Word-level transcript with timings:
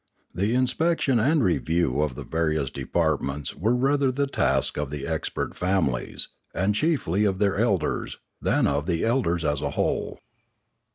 The 0.33 0.55
inspection 0.55 1.19
and 1.19 1.43
review 1.43 2.01
of 2.01 2.15
the 2.15 2.23
various 2.23 2.71
departments 2.71 3.55
were 3.55 3.75
rather 3.75 4.11
the 4.11 4.25
task 4.25 4.75
of 4.75 4.89
the 4.89 5.05
expert 5.05 5.55
families, 5.55 6.27
and 6.55 6.73
chiefly 6.73 7.23
of 7.23 7.37
their 7.37 7.55
elders, 7.55 8.17
than 8.41 8.65
of 8.65 8.87
the 8.87 9.05
elders 9.05 9.45
as 9.45 9.61
a 9.61 9.69
whole. 9.69 10.17